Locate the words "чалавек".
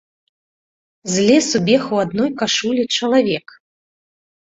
2.95-3.47